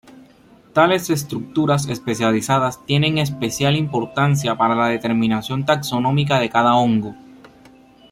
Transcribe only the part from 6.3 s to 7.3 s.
de cada hongo.